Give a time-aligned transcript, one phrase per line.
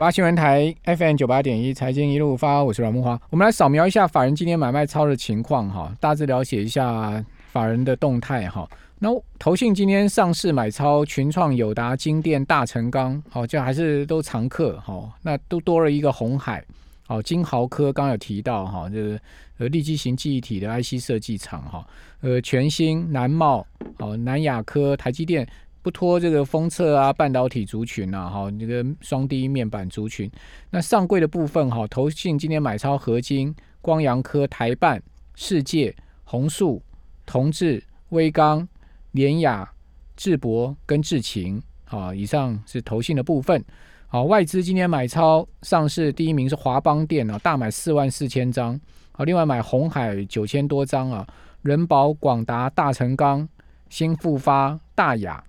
[0.00, 3.20] 八新闻台 FM 九八点一，财经一路发，我是阮木花。
[3.30, 8.64] 我们来扫描一下法人今天买卖超的情况哈，大致了解一下法人的动态哈。
[9.00, 9.08] 那
[9.40, 15.12] 投信今天上市买超群创、友达、金电、大成钢，好，这还是都常客哈。
[15.20, 16.64] 那都多了一个红海，
[17.04, 19.20] 好，金豪科刚有提到哈，这个
[19.58, 21.84] 呃立基型记忆体的 IC 设计厂哈，
[22.20, 23.66] 呃全新、南茂、
[23.98, 25.44] 好南亚科、台积电。
[25.88, 30.30] 不拖这个封测啊，半导体族群啊，哈，这个双低面板族群。
[30.68, 35.02] 那上柜的部分哈，投信今天买超合金、光阳科、台办、
[35.34, 36.82] 世界、宏树、
[37.24, 38.68] 同志、威刚、
[39.12, 39.66] 联雅、
[40.14, 41.58] 智博跟智勤。
[41.86, 43.64] 啊，以上是投信的部分。
[44.08, 48.78] 好，外资今天买超上市第一名是华邦电啊，大买四万四千张。
[49.12, 51.26] 好，另外买红海九千多张啊，
[51.62, 53.48] 人保、广达、大成钢、
[53.88, 55.42] 新复发、大雅。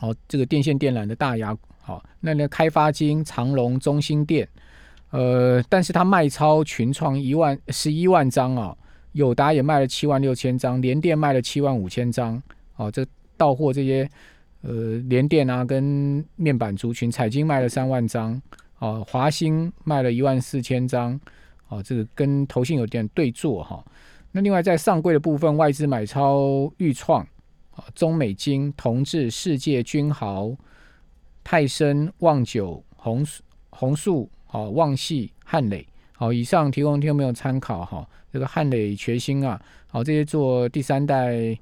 [0.00, 4.48] 好，这个电线电缆的大牙，好，那那开发金、长隆、中心店，
[5.10, 8.74] 呃，但是它卖超群创一万十一万张啊，
[9.12, 12.42] 友达也卖了七万六千张，联电卖了七万五千张，
[12.76, 14.08] 哦，这到货这些，
[14.62, 18.40] 呃，联电啊跟面板族群，彩金卖了三万张，
[18.78, 21.20] 哦，华兴卖了一万四千张，
[21.68, 23.84] 哦，这个跟投信有点对坐哈。
[24.32, 27.26] 那另外在上柜的部分，外资买超裕创。
[27.94, 30.52] 中美金、同志、世界、君豪、
[31.42, 33.26] 泰森、旺九、红
[33.70, 38.08] 红树、好旺系、汉磊，好，以上提供听众朋友参考哈。
[38.32, 41.56] 这个汉磊、全新啊，好，这些做第三代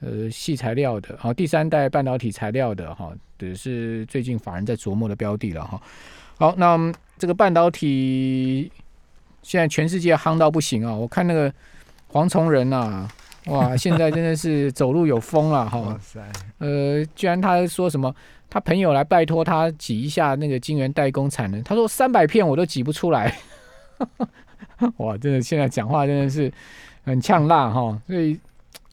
[0.00, 5.80] 呃细材料的，好，第三代半导体材料的哈，也是最近法人在琢磨的标的了哈。
[6.36, 8.70] 好，那这个半导体
[9.42, 10.94] 现在全世界夯到不行啊！
[10.94, 11.52] 我看那个
[12.08, 13.08] 黄崇仁呐。
[13.46, 15.98] 哇，现在真的是走路有风了哈！
[16.58, 18.14] 呃，居然他说什么？
[18.48, 23.34] 他朋友来拜托他挤一下那个晶圆代工产能，他说三百片我都挤不出来。
[24.98, 26.52] 哇，真的现在讲话真的是
[27.04, 27.98] 很呛辣哈！
[28.06, 28.38] 所以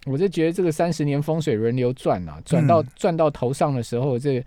[0.06, 4.44] 我就觉得这个三十年风水轮流转啊，转到转到头上的时候，这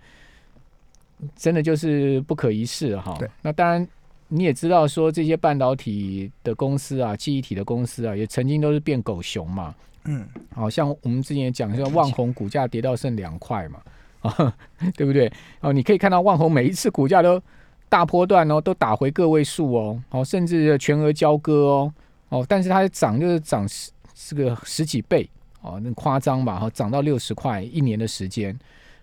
[1.35, 3.17] 真的就是不可一世哈。
[3.41, 3.87] 那当然。
[4.33, 9.75] 你也知道说这些半导体的公司啊，记忆体的公司啊，也曾经都是变狗熊嘛。
[10.05, 13.79] 嗯，好像我们之前也讲像万宏股价跌到剩两块嘛，
[14.21, 14.55] 啊，
[14.95, 15.31] 对不对？
[15.59, 17.41] 哦，你可以看到万宏每一次股价都
[17.87, 21.93] 大波段哦，都打回个位数哦，哦，甚至全额交割哦，
[22.29, 25.29] 哦，但是它涨就是涨十是个十几倍
[25.61, 26.59] 哦，那夸张吧？
[26.59, 28.57] 哈，涨到六十块一年的时间。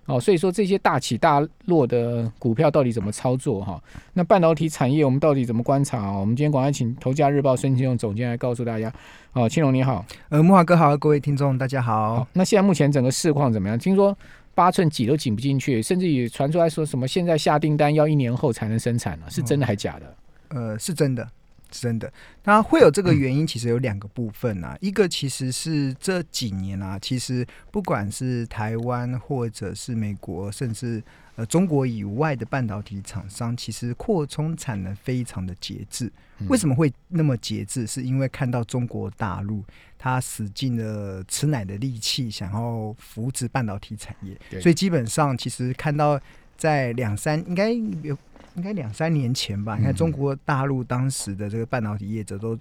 [0.09, 3.79] 哦，所以说这些大起大落的股票到底怎么操作哈？
[4.15, 6.19] 那半导体产业我们到底怎么观察啊？
[6.19, 8.91] 我们今天广安请投家日报孙庆用总监来告诉大家。
[9.35, 12.27] 哦，青龙你好，呃，木华哥好，各位听众大家好。
[12.33, 13.79] 那现在目前整个市况怎么样？
[13.79, 14.17] 听说
[14.55, 20.17] 八寸挤都挤不进去，甚至也传出来说什么现在下订单要一年后才能生产了，是真的还假的？
[20.49, 21.29] 呃，是真的。
[21.71, 22.13] 真的，
[22.45, 24.77] 那会有这个原因，其实有两个部分啊。
[24.81, 31.03] 一个其实是这几年啊，其实不管是台湾或者是美国，甚至
[31.37, 36.11] 呃中国以外的半导体厂商，其实扩充产能非常的节制。
[36.49, 37.87] 为什么会那么节制？
[37.87, 39.63] 是因为看到中国大陆
[39.99, 46.21] 他使尽了吃奶的力气，想要扶植半导体产业，所以基本上其实看到
[46.57, 47.71] 在两三应该
[48.03, 48.17] 有。
[48.59, 52.59] 应该两三年前吧，你看中国大陆当时的这个半导体业者都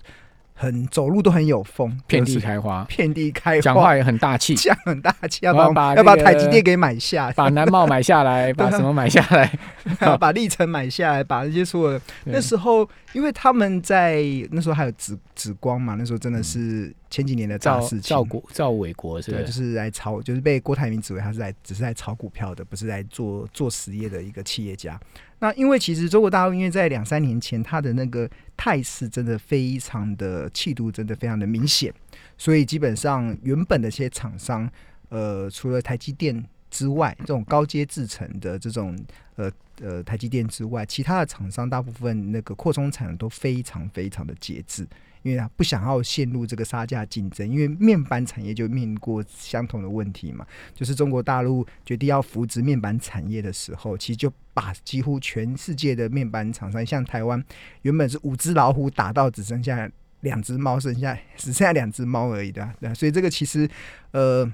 [0.59, 9.56] 很走路都很有风，遍地开花，遍地开花，讲话也很大气，讲很大气，要把要把台积电给买下， 把南茂买下来， 把什么买下来，
[10.19, 16.94] 把历程买下来，把那些所有那时候，因为他们在那时候还有紫紫光嘛，那时候真的是。
[17.09, 25.00] 前几年的大事情，赵国赵伟国是，对，就是来炒，就是被郭台铭指为他是在只是在炒股票的，不是来做做实业的一个企业家。
[25.40, 31.94] 那因为其实中国大陆因为在两三年前，他的那个态势真的非常的气度，真的非常的明显，
[32.38, 34.69] 所以基本上原本的一些厂商，
[35.09, 38.97] 呃，除了台积电之外，这种高阶制成的这种
[39.35, 39.51] 呃
[39.81, 44.87] 呃台积电之外，其他的厂商大部分那个扩充产能都非常非常的节制。
[45.23, 50.46] 因为他不想要陷入这个杀价竞争，因为面板产业就面临过相同的问题嘛。
[50.73, 57.43] 就是中国大陆决定要扶植面板产业的时候，其实就把几乎全世界的面板厂商，像台湾
[57.81, 59.90] 原本是五只老虎打到只剩下
[60.22, 62.70] 两只猫，剩下只剩下两只猫而已的。
[62.79, 63.70] 对，所以这个其实
[64.11, 64.49] 呃，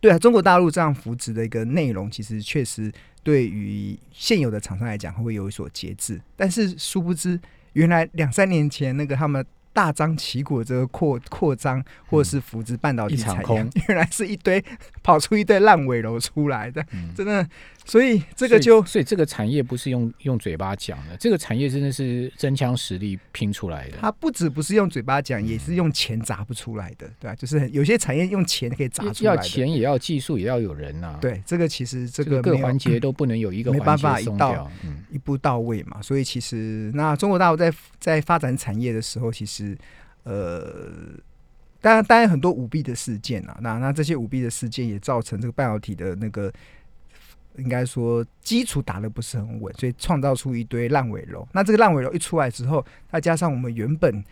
[0.00, 2.92] 对啊，中国大陆这样扶植的一个内容，其实确实
[3.22, 6.20] 对于现有的厂商来讲会有所节制。
[6.36, 7.40] 但是殊不知，
[7.72, 9.44] 原来两三年前那个他们。
[9.72, 14.62] 大张旗鼓这个扩扩张，或者是扶植半导体产业， 原来是一堆
[15.00, 16.84] 跑出一堆烂尾楼出来的，
[17.14, 17.48] 真的
[17.84, 23.96] 所以这个就所以这个产业不是用用嘴巴讲的，这个产业真的是真枪实力拼出来的。
[24.00, 29.36] 它不止不是用嘴巴讲，也是用钱砸不出来的，对吧、就是有些产业用钱可以砸出来的。
[29.36, 34.70] 要钱也要技术，也要有人呐、，对，这个其实这这个各环节都不能有一个 没环办法一道节松掉。
[34.84, 39.76] 嗯，一步到位嘛，所以其实那中国大陆在在发展产业的时候，其实
[40.22, 40.90] 呃，
[41.80, 46.52] 当然当然很多舞弊的事件啊，那那这些舞弊的事件也造成这个半导体的那个
[47.56, 51.46] 应该说基础打得不是很稳，所以创造出一堆烂尾楼。
[51.52, 54.24] 那这个烂尾楼一出来之后，再加上我们原本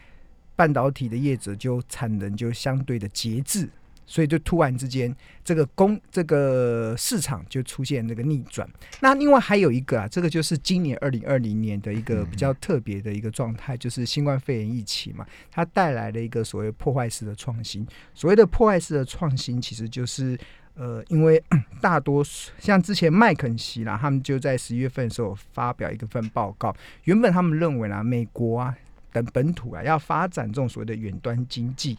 [0.56, 3.69] 半导体的业者就产能就相对的节制。
[4.11, 8.67] 所以就突然之间，这个供这个市场就出现这个逆转。
[9.00, 17.87] 那另外还有一个啊，这个就是今年二零二零年的一个比较特别的一个状态，就是新冠肺炎疫情嘛，它带来了一个所谓破坏式的创新。
[18.14, 20.38] 所谓的破坏式的创新，其实就是
[20.79, 21.43] 呃，因为
[21.83, 28.75] 大多数像之前麦肯锡啦，他们就在十一月份的时候发表一份报告，原本他们认为啦，美国啊
[29.13, 31.99] 等本土啊要发展这种所谓的远端经济。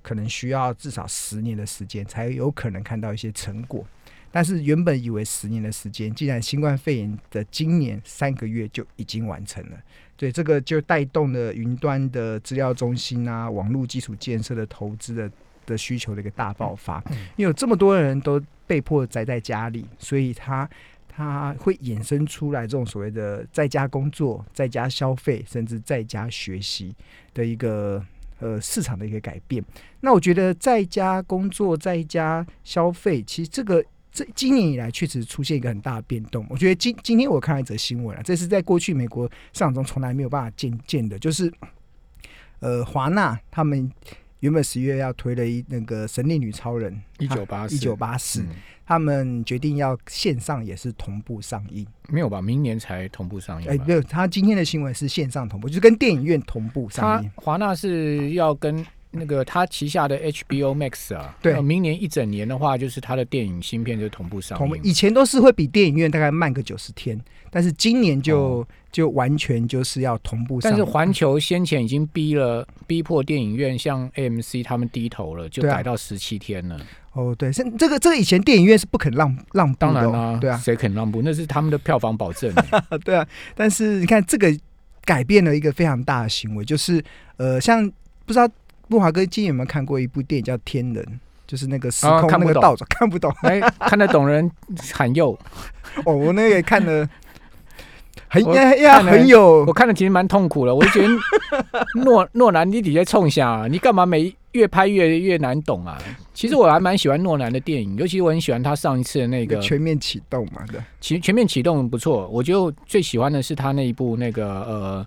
[0.00, 3.84] 可能需要至少十年的时间才有可能看到一些成果，
[4.30, 9.76] 但是原本以为十年的时间，既然新冠肺炎的今年三个月就已经完成了，
[10.16, 15.30] 对这个就带动了云端的资料中心啊、网络基础建设的投资的
[15.68, 17.02] 的需求的一个大爆发，
[17.36, 20.68] 因为有这么多人都被迫宅在家里，所以他
[21.06, 26.94] 他会衍生出来这种所谓的在家工作、在家消费，甚至在家学习
[27.32, 28.04] 的一个。
[28.40, 29.60] 呃，市场的一个改变，
[29.98, 36.46] 那我觉得在家工作、在家消费，其实这个这今年以来确实出现一个很大的变动。
[36.48, 41.52] 我觉得今今天我看到一则新闻啊，这是在过去美国市场中从来没有办法见见的，就是
[42.60, 43.90] 呃华纳他们
[44.40, 48.48] 原本十月要推了一那个《神力女超人》一九八四，一九八四，嗯
[48.86, 51.86] 他们决定要线上也是同步上映。
[52.08, 52.40] 没有吧？
[52.40, 53.74] 明年才同步上映吧。
[53.74, 57.30] 哎，没有，他今天的新闻是线上同步，就是跟电影院同步上映。
[57.36, 67.18] 他华纳是要跟那个他旗下的 HBO Max 啊，对呃明年一整年的话，就是他的电影芯片就同步上以前都是会比电影院大概慢个九十天，
[67.50, 70.70] 但是今年就、哦就完全就是要同步上。
[70.70, 76.80] 但是环球先前已经逼了逼迫电影院向 AMC 他们低头了，就改到十七天了。
[77.12, 81.20] 哦，对，是这个这个以前电影院是不肯让让步的哦、当然啦、对啊，谁肯让步？
[81.22, 82.50] 那是他们的票房保证。
[83.04, 83.24] 对啊。
[83.54, 84.50] 但是你看这个
[85.04, 87.04] 改变了一个非常大的行为，就是
[87.36, 87.86] 呃，像
[88.24, 88.48] 不知道
[88.88, 91.04] 木华哥今年有没有看过一部电影叫《天人》，
[91.46, 94.50] 就是那个时空那个道长、看不懂 哎，看得懂人
[94.92, 95.38] 喊右，
[96.04, 97.08] 哦，我那个也看了。
[98.30, 100.74] 很我要要看了很有我看的其实蛮痛苦的。
[100.74, 101.08] 我就觉得
[102.02, 105.96] 诺诺兰你底下冲下、啊，你干嘛每越拍越越难懂啊？
[106.34, 115.06] 其实我还蛮喜欢诺兰的电影，尤其我很喜欢他上一次的那个全面启动嘛的，全全面启动不错，我就最喜欢的是他那一部那个呃，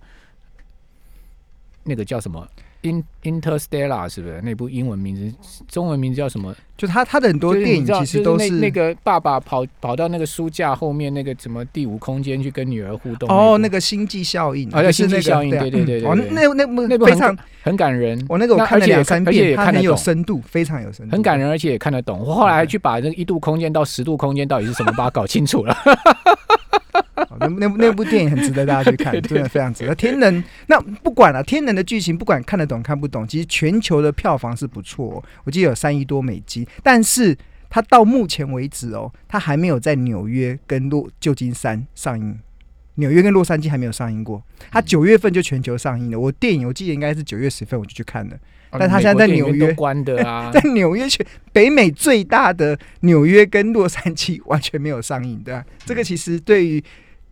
[1.84, 2.42] 那个叫什么
[2.84, 4.42] 《In Interstellar》是不是？
[4.42, 5.36] 那部英文名字，
[5.68, 6.56] 中文名字叫什么？
[6.76, 22.20] 就他他的很多电影其实都就是那那个爸爸跑跑到那个书架后面那个什么第五空间去跟女儿互动哦，那个个星际效应啊星际效应对啊对对对对哦，对那那部那部很非常，很感人，我那个看了两三而且也遍，它很有看得懂深度，非常有深度，很感人，而且也看得懂。
[22.20, 25.78] 我后来还去把那个一度空间到十度空间到底是什么，把它搞清楚了。
[27.32, 29.96] 哦那那部那部电影很值得大家去看， 对对真的非常值得。
[29.96, 37.38] 天能那不管了、天能的剧情不管看得懂看不懂，其实全球的票房是不错、哦，我记得有三亿多美金，但是
[37.70, 42.40] 它到目前为止哦，它还没有在纽约跟洛旧金山上映。
[42.96, 46.20] 纽约跟洛杉矶还没有上映过，它九月份就全球上映了。
[46.20, 48.38] 我电影我记得应该是九月十份我就去看了，
[48.72, 56.84] 但他现在在纽约都关的啊 在，纽约全北美最大的纽约跟洛杉矶完全没有上映，对吧、这个其实对于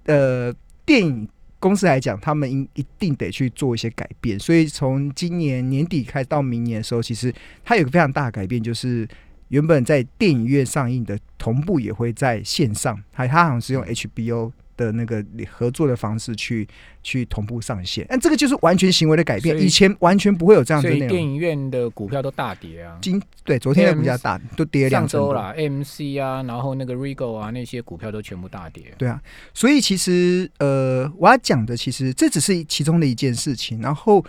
[0.10, 0.54] 呃
[0.86, 1.28] 电影
[1.60, 4.40] 公司来讲，他们应一定得去做一些改变。
[4.40, 9.08] 所以从今年年底开始到明年的时候，其实它有个非常大的改变，就是
[9.50, 14.52] 原本在电影院上映的同步也会在线上，还它好像是用 HBO。
[14.80, 16.66] 的那个合作的方式去
[17.04, 22.98] 去同步上线，但这个就是完全行为的改变，以以前完全不会有这样子的电影院的股票都大跌啊。
[23.02, 25.08] 今对昨天的股价大，都跌了上两。
[25.08, 28.94] 周啦，MC 啊，然后那个 Regal 啊，那些股票都全部大跌。
[28.98, 29.22] 对啊，
[29.54, 33.82] 所以其实呃，我要讲的其实这只是其中的一件事情。
[33.82, 34.24] 然后，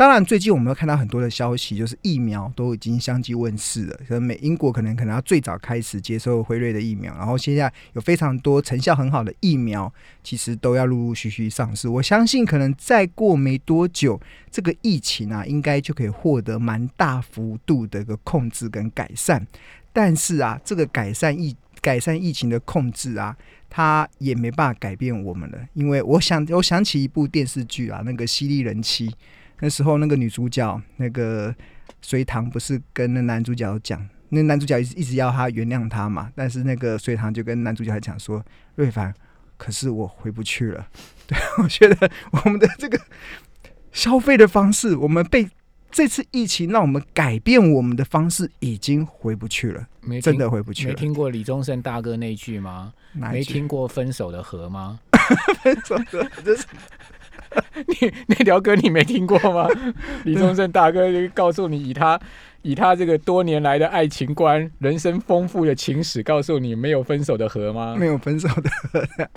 [0.00, 4.00] 当然最近我们有看到很多的消息，就是疫苗都已经相继问世了。
[4.08, 9.92] 可能美英国可能可能要最早开始接受辉瑞的疫苗，然后现在有非常多成效很好的疫苗，
[10.24, 11.86] 其实都要陆陆续续上市。
[11.86, 14.18] 我相信可能再过没多久，
[14.50, 19.46] 这个疫情啊，应该就可以获得蛮大幅度的一个控制跟改善。
[19.92, 23.36] 但是啊，这个改善疫改善疫情的控制啊，
[23.68, 25.58] 它也没办法改变我们了。
[25.74, 29.08] 因为我想，我想起一部电视剧啊，那个《犀利人妻》，
[29.60, 31.54] 那时候那个女主角那个
[32.02, 38.44] 隋唐不是跟那男主角讲，那男主角一直一直要他原谅他嘛，但是那个隋唐就跟男主角讲说
[38.76, 39.14] ：“瑞凡，
[39.56, 40.86] 可是我回不去了。
[41.26, 42.98] ”对我觉得我们的这个
[43.92, 45.48] 消费的方式，我们被
[45.90, 50.98] 这次疫情让我们改变我们的方式，已经回不去了，没真的回不去了没。
[50.98, 52.92] 听过李宗盛大哥那句吗？
[53.12, 55.00] 没听过分手的河吗？
[55.62, 56.66] 分手的， 这是
[57.86, 59.68] 你那条歌你没听过吗？
[60.24, 62.20] 李宗盛大哥就告诉你，以他
[62.62, 67.96] 以他这个多年来的爱情观、人生丰富的情史，告诉你没有分手的河吗？
[67.98, 69.30] 没有分手的。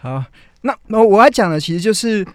[0.00, 0.24] 好，
[0.62, 2.26] 那那我要讲的其实就是。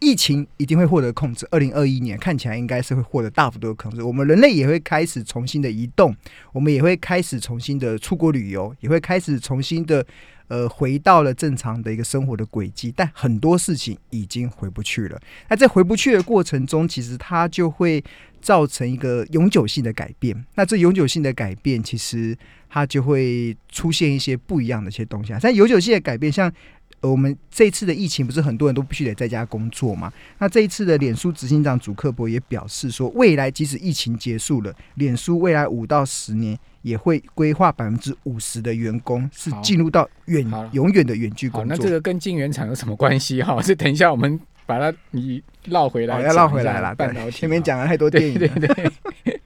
[0.00, 4.00] 疫情一定会获得控制，二零二一年看起来应该是会获得大幅度的控制。
[4.00, 6.14] 我们人类也会开始重新的移动，
[6.52, 10.06] 我们也会开始重新的出国旅游，也会开始重新的
[10.48, 12.92] 呃回到了正常的一个生活的轨迹。
[12.96, 15.20] 但很多事情已经回不去了。
[15.48, 18.02] 那在回不去的过程中，其实它就会
[18.40, 20.44] 造成一个永久性的改变。
[20.54, 22.36] 那这永久性的改变，其实
[22.68, 25.38] 它就会出现一些不一样的一些东西啊。
[25.42, 26.52] 但永久性的改变，像
[27.00, 30.12] 呃，我们这一次的疫情，不是很多人都必须得在家工作嘛？
[30.38, 41.76] 那这一次的脸书执行长祖克伯也表示说，未来即使疫情结束了，脸书未来五到十年也会规划百分之五十的员工是好进入到远好永远的远距，工作。
[41.76, 43.62] 那这个跟晶圆厂有什么关系哈？
[43.62, 46.94] 是等一下我们把它你绕回来要绕回来了。
[46.96, 48.48] 对，半导体前面嘛讲了太多电影对。
[48.48, 48.90] 对
[49.24, 49.40] 对，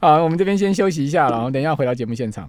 [0.00, 2.48] 好，我们这边先休息一下了，然后等一下回到节目现场。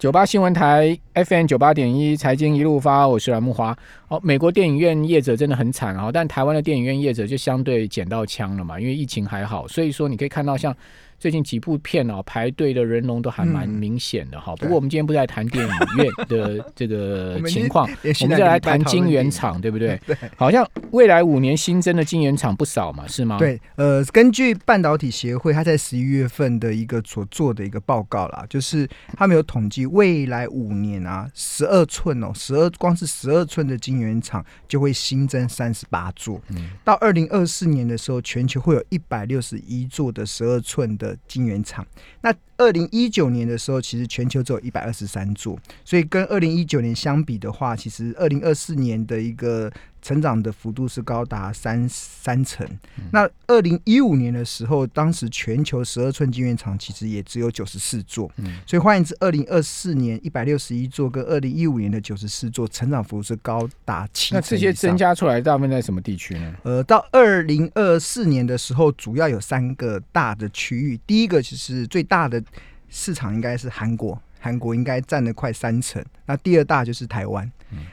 [0.00, 3.76] 九八新闻台 FM 九八点一财经一路发，我是蓝木华。
[4.08, 10.74] 哦，美国电影院业者真的很惨啊，但台湾的电影院业者就相对捡到枪了嘛，因为疫情还好，所以说你可以看到像
[11.20, 14.56] 最近几部片哦，排队的人龙都还蛮嗯明显的哈。
[14.56, 17.86] 不过我们今天不在谈电影院的这个 情况，
[18.22, 20.00] 我们再来谈晶圆厂，对不对？
[20.08, 41.86] 对好像未来五年新增的晶圆厂不少嘛，是吗？，对，呃，根据半导体协会，他在十一月份的一个所做的一个报告啦，就是他们有统计未来五年啊，十二寸哦，十二光是十二寸的晶圆厂就会新增三十八座，嗯到二零二四年的时候，全球会有一百六十一座的十二寸的晶圆厂。
[42.22, 52.66] 那二零一九年的时候，其实全球只有一百二十三座，所以跟二零一九年相比的话，其实二零二四年的一个成长的幅度是高达三三成。
[53.12, 66.54] 那二零一五年的时候，当时全球十二寸晶圆厂其实也只有九十四座，嗯所以换言之，二零二四年一百六十一座跟二零一五年的九十四座，成长幅度是高达七那这些增加出来大部分在什么地区呢？
[66.62, 70.98] 呃，到二零二四年的时候，主要有三个大的区域。
[71.06, 72.42] 第一个就是最大的
[72.88, 76.04] 市场应该是韩国，韩国应该占了快三成。
[76.26, 77.50] 那第二大就是台湾。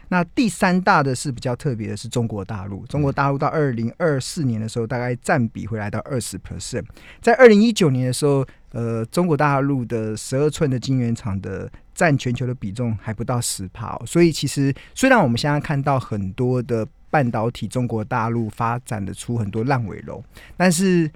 [0.09, 6.83] 那第三大的是比较特别的是中国大陆，中国大陆到二零二四年的时候，大概占比会来到二十 percent。
[7.21, 20.23] 在二零一九年的时候，呃，中国大陆的十二寸的晶圆厂的占全球的比重还不到十帕、哦，所以其实虽然我们现在看到很多的半导体中国大陆发展的出很多烂尾楼，
[20.55, 21.09] 但是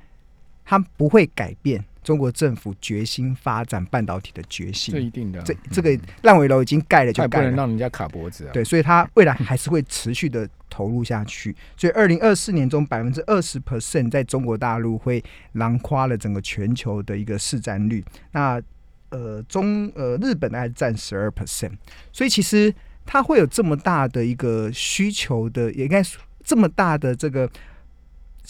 [0.63, 5.07] 它不会改变中国政府决心发展半导体的决心这心。
[5.07, 8.51] 一定的，这这个烂尾楼已经盖了就盖了，能让人家卡脖子啊。
[8.51, 11.55] 对，所以它未来还是会持续的投入下去。
[11.77, 18.03] 所以二零二四年中百分之二十 percent 在中国大陆会囊括了整个全球的一个市占率。
[18.31, 18.61] 那
[19.09, 21.73] 呃中呃日本大概占十二 percent，
[22.11, 22.73] 所以其实
[23.05, 27.47] 它会有这么大的一个需求的，也应该说这么大的这个。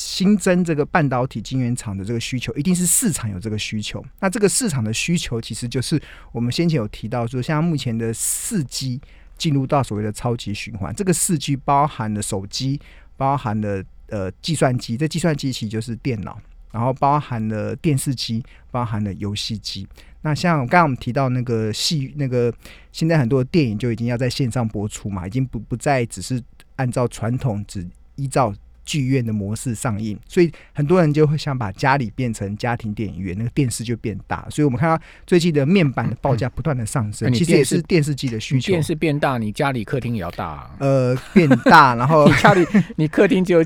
[0.02, 4.04] 新增这个半导体晶圆厂的这个需求，一定是市场有这个需求。
[4.20, 9.00] 那这个市场的需求，其实就是我们先前有提到说，像目前的四 G
[9.38, 12.82] 进入到所谓的超级循环，这个四 G 包含了手机，
[13.16, 16.40] 包含了呃计算机，这计算机其实就是电脑，
[16.72, 19.88] 然后包含了电视机，包含了游戏机。
[20.24, 22.54] 那像刚刚我们提到那个戏，那个
[22.92, 26.42] 现在很多电影就已经要在线上播出嘛，已经不不再只是
[26.76, 28.54] 按照传统只依照
[28.86, 34.48] 剧院的模式上映，所以很多人就会想把家里变成家庭电影院，那个电视就变大。
[34.50, 38.82] 所以我们看到最近的面板的报价不断的上那升，其实也是电视机的需求电。
[38.82, 40.72] 视变大，你家里客厅也要大、啊。
[40.80, 43.64] 呃，变大，然后 你家里你客厅只有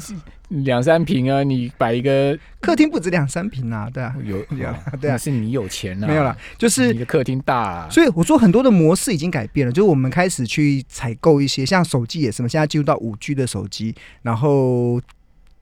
[0.49, 7.87] 两三平啊，你摆一个客厅不止两三平啊，对啊，有 有哦对啊那是你有钱啊，没有啦，就是你的客厅大、啊。
[7.89, 15.01] 所以我说很多的模式已经改变了，就是我们开始去采购一些，像手机也是嘛，现在进入到五 G 的手机，然后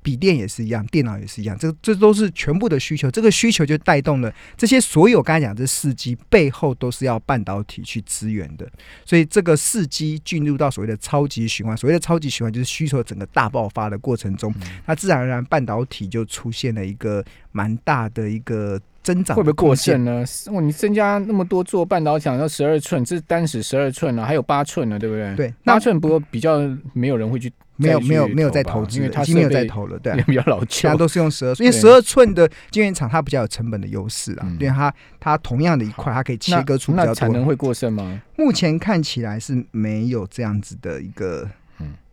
[0.04, 3.10] 笔电也是一样，电脑也是一样，这这都是全部的需求。
[3.10, 8.70] 这个需求就带动了这些所有刚才讲这四 G 背后都是要半导体去支援的，
[9.06, 14.54] 所以这个四 G 进入到所谓的超级循环，所谓的超级循环就是需求整个大爆发的过程中，
[14.86, 18.80] 那自然而然半导体就出现了一个蛮大的一个。
[19.04, 20.24] 增长会不会过剩呢？
[20.46, 25.36] 哦，你增加那么多做半导体，要十二寸，这是单指十二寸了，还有八寸呢，对不对？
[25.36, 26.60] 对，八寸不过比较
[26.94, 37.16] 没有人会去，没有没有没有在投资，因为它没有在投了， 对，比较老旧，其他都是用十二寸，因为十二寸的晶圆厂它比较有成本的优势啊，因为它它同样的一块，它可以切割出比较多。
[37.16, 38.22] 产能会过剩吗？
[38.38, 41.50] 目前看起来是没有这样子的一个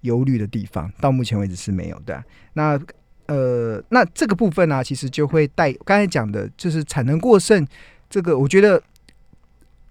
[0.02, 2.22] 忧虑的地方，到目前为止是没有的。
[2.54, 2.80] 那
[3.26, 7.66] 呃，那这个部分呢，其实就会带刚才讲的，就是产能过剩。
[8.08, 8.82] 这个我觉得，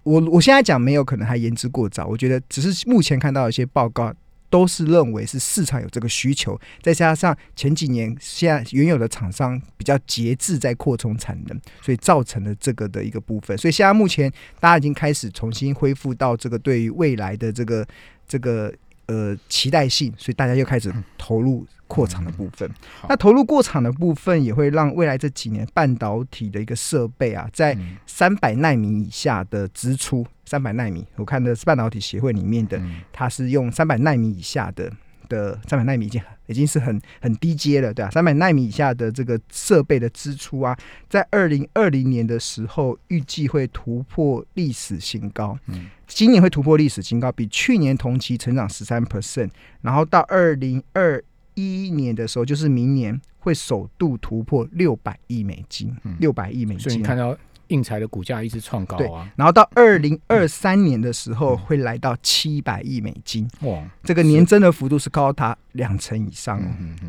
[0.04, 2.06] 我我现在讲没有可能还言之过早。
[2.06, 4.14] 我觉得只是目前看到一些报告，
[4.50, 13.58] 都是认为是市场有这个需求，再加上前几年现在原有的厂商比较节制在扩充产能，所以造成了这个的一个部分。
[13.58, 17.86] 所以现在目前大家已经开始重新恢复到这个对于未来的这个
[18.28, 18.74] 这个
[19.10, 21.68] 呃期待性，所以大家又开始投入。
[21.90, 22.70] 扩厂的部分，
[23.08, 27.76] 那投入过厂的部分也会让未来这几年半导体的一个设备啊，在
[28.06, 32.80] 三百纳米以下的支出，三百纳米，我看的是半导体协会里面的，
[33.12, 34.92] 它是用三百纳米以下的。
[35.30, 49.50] 的三百纳米已经已经是很很低阶了，对啊，三百纳米以下的这个设备的支出啊，在二零二零年的时候预计会突破历史新高，嗯，今年会突破历史新高，比去年同期成长十三 percent，
[49.82, 57.38] 然后到二零二一年的时候，就是明年会首度突破六百亿美金，六百亿美金，所以你看到。
[57.70, 66.62] 硬材的股价一直创高啊，然后到二零二三年的时候会来到七百亿美金，哇，这个年增的幅度是高达两成以上，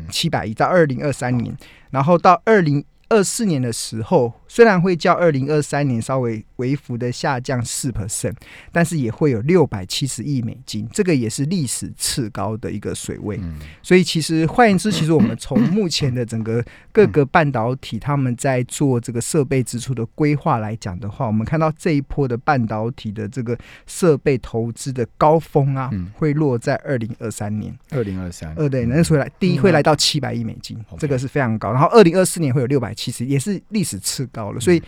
[0.09, 1.55] 七百亿到二零二三年，
[1.91, 2.83] 然后到二零。
[3.11, 8.33] 二四年的时候，虽然会较二零二三年稍微微幅的下降四 percent，
[8.71, 13.37] 但是也会有六百七十亿美金，这个也是历史次高的一个水位。
[13.83, 16.63] 所以其实换言之，其实我们从目前的整个
[16.93, 27.77] 各个半导体他们在做这个设备支出的规划来讲的话，我们看到这一波的半导体的这个设备投资的高峰啊，会落在二零二三年。
[27.89, 31.73] 二零二三，呃，对，那时候来第一会来到七百亿美金，这个是非常高。
[31.73, 32.95] 然后二零二四年会有六百。
[33.01, 34.79] 其实也是历史次高了，所以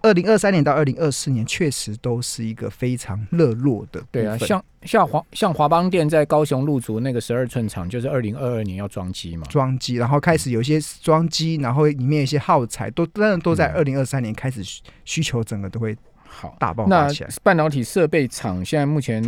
[0.00, 4.02] 二零二三年到二零二四年确实都是一个非常热络的。
[4.10, 14.62] 对啊，像像华像华邦店在高雄入足那个十二寸厂，就是二零二二年要装机嘛，装机，然后开始有些装机，然后里面一些耗材都当然都在二零二三年开始
[15.04, 15.94] 需求整个都会。
[16.32, 17.30] 好，大爆发起来。
[17.42, 19.22] 半导体设备厂现在目前，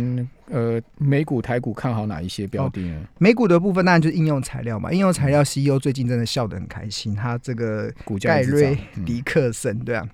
[0.49, 3.01] 呃，美股、台股看好哪一些标的呢？
[3.19, 4.91] 美股的部分当然就是应用材料嘛。
[4.91, 10.07] 应用材料 CEO 最近真的笑得很开心，他这个股价盖瑞迪克森，对啊，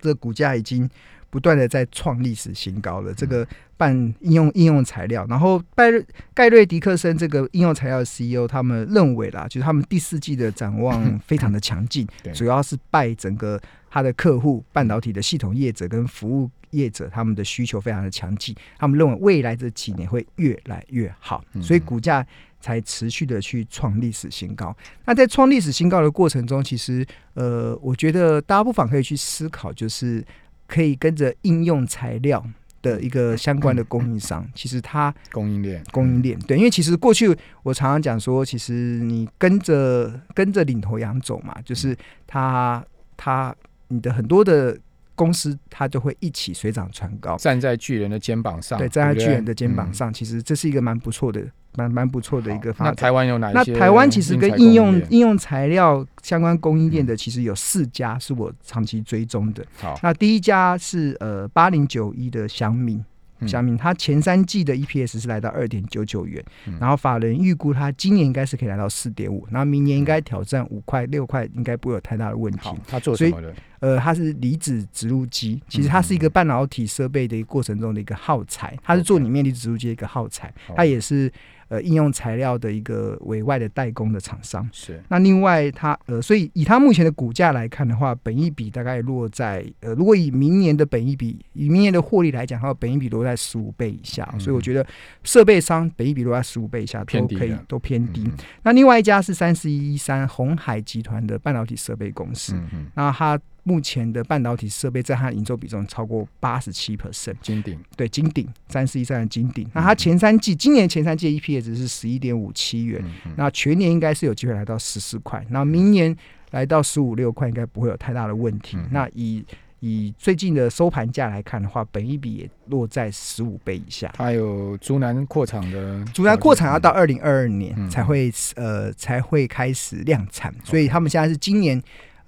[0.00, 0.88] 这个股价已经
[1.32, 3.12] 不断的在创历史新高了。
[3.12, 3.44] 这个
[3.76, 13.58] 半应用应用材料，然后拜瑞盖瑞迪克森这个应用材料 CEO 他们认为啦，就是他们第四季的展望 非常的强劲，主要是拜整个。
[13.94, 22.26] 他的客户半导体的系统业者跟服务业者，他们的需求非常的强劲，他们认为未来这几年会越来越好，所以股价
[22.58, 24.74] 才持续的去创历史新高。
[25.04, 30.24] 那在创历史新高的过程中，其实呃，我觉得大家不妨可以去思考，就是
[30.72, 32.42] 可以跟着应用材料
[32.80, 35.84] 的一个相关的供应商，其实它供应链。
[35.92, 42.82] 供应链对，因为其实过去我常常讲说，其实你跟着跟着领头羊走嘛，就是他
[43.16, 43.54] 他。
[43.88, 44.74] 你的很多的
[45.14, 48.78] 公司，它就会一起水涨船高，站在巨人的肩膀上。
[48.78, 52.94] 对，站在巨人的肩膀上，其实这是一个蛮不错的、蛮蛮不错的一个发展。
[52.94, 53.72] 那台湾有哪些？
[53.72, 59.64] 那台湾其实跟应用应用材料相关供应链的，其实有四家是我长期追踪的。
[59.78, 63.04] 好，那第一家是呃八零九一的祥敏。
[63.44, 66.40] 小明，它前三季的 EPS 是来到二点九九元，
[66.78, 72.70] 然后法人预估他今年应该是可以来到四点五，然后明年应该挑战五块六块，应该不会有太大的问题。
[72.86, 73.52] 他做什么的？
[73.80, 81.28] 呃，它是离子植入机，其实它是一个半导体设备的一个过程中的一个耗材，它是做里面离子植入机的一个耗材，它也是。
[81.72, 85.02] 呃，应用材料的一个委外的代工的厂商是。
[85.08, 94.22] 那另外，它呃，所以以它目前的股价来看的话，本益比大概落在呃，如果以明年的本益比，以明年的获利来讲，它本益比落在十五倍以下。
[94.38, 94.86] 所以我觉得
[95.24, 98.30] 设备商本益比落在十五倍以下都可以都偏低。
[98.64, 102.54] 那另外一家是三十一三红海集团的半导体设备公司，
[102.94, 107.78] 那它目前的半导体设备在它的营收比重超过八十七 percent，金鼎。
[107.96, 113.02] 对，金鼎三四一三的金鼎，那它前三季今年前三季 EPS 是十一点五七元，
[113.36, 116.16] 那全年应该是有机会来到十四块，那明年
[116.50, 118.76] 来到十五六块，应该不会有太大的问题。
[118.76, 119.44] 嗯那以
[119.84, 124.08] 以最近的收盘价来看的话，本一比也落在十五倍以下。
[124.14, 127.90] 它有竹南扩厂的，竹南扩产要到二零二二年嗯。
[127.90, 131.82] 才会呃才会开始量产，所以他们现在是今年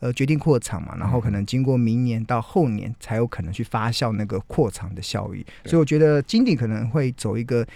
[0.04, 7.66] 呃决定扩厂嘛，然后可能经过明年到后年才有可能去发酵那个扩厂的效益，所以我觉得金鼎可能会走一个。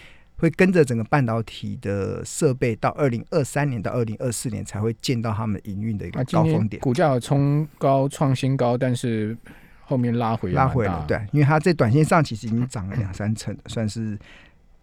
[0.41, 9.37] 会跟着整个半导体的设备到二零二三年到二零二四年才会见到他们营运的一啊，个高峰点，股价有冲高创新高，但是
[9.81, 14.17] 后面拉回拉回了，对，因为它在短线上其实已经涨了两三成了，算是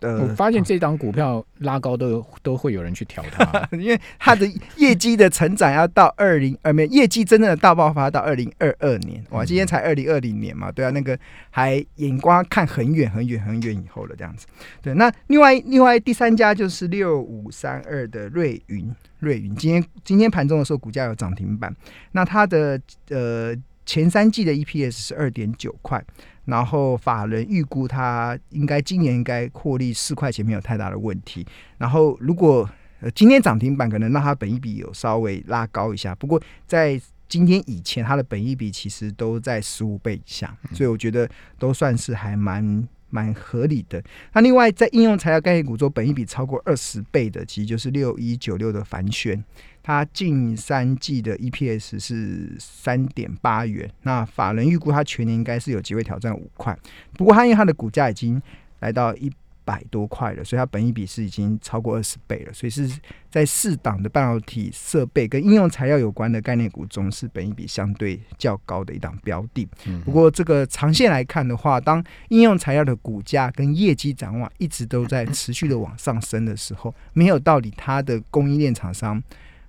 [0.01, 11.17] 呃，我发现这档股票拉高都有都会有人去调它， 因为它的业绩的成长要到二零呃，没有业绩真正的大爆发到二零二二年，哇，嗯今天才二零二零年嘛，对啊，那个
[11.49, 14.45] 还眼光看很远很远很远以后了这样子。
[14.81, 21.73] 对，那另外另外第三家就是六五三二的瑞云，瑞云今天今天盘中的时候股价有涨停板，
[22.11, 22.79] 那它的
[23.09, 23.55] 呃
[23.85, 26.03] 前三季的 EPS 是二点九块。
[26.45, 31.45] 然后法人预估它应该今年应该获利四块钱没有太大的问题。
[31.77, 32.69] 然后如果
[33.01, 41.29] 呃今天涨停板可能让它本益比有稍微拉高一下，不过在今天以前它的本益比其实都在十五倍以下，所以我觉得
[41.59, 42.87] 都算是还蛮。
[43.15, 44.03] 蛮合理的。
[44.33, 49.41] 那另外，在应用材料概念股中，本益比超过二十倍的，其实就是六一九六的凡轩，
[49.81, 53.89] 它近三季的 EPS 是三点八元。
[54.01, 56.77] 那法人预估它全年应该是有机会挑战五块，
[57.13, 58.41] 不过它因为它的股价已经
[58.81, 59.31] 来到一
[59.65, 62.89] 百多块了，所以它本益比是已经超过二十倍了，所以是
[63.29, 69.67] 在四档的半导体设备跟应用材料有关的概念股中，是本益比相对较高的一档标的。
[69.87, 79.21] 嗯不过这个长线来看的话，当应用材料的股价跟业绩展望一直都在持续的往上升的时候，没有道理它的供应链厂商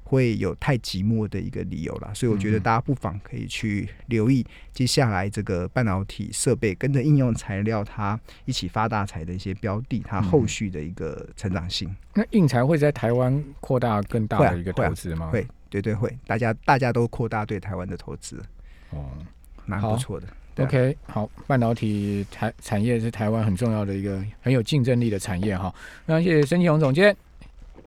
[0.08, 2.12] 会有太寂寞的一个理由啦。
[2.14, 11.92] 所以我觉得嗯大家不妨可以去留意接下来这个半导体设备跟着应用材料它一起发大财的一些标的，它后续的一个成长性。
[12.14, 15.28] 那印材会在台湾扩大更大的一个投资吗？
[15.30, 18.40] 会，绝对会，大家大家都扩大对台湾的投资，
[18.90, 19.10] 哦。
[19.68, 20.28] 蛮不错的。
[20.58, 25.74] OK，好，半导体台产业是台湾很重要的一个很有竞争力的产业哈。
[26.06, 27.14] 那谢谢申启宏总监。